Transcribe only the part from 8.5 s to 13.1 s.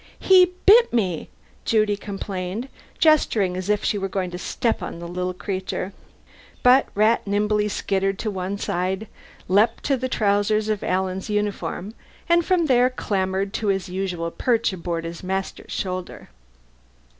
side, leaped to the trousers of Alan's uniform, and from there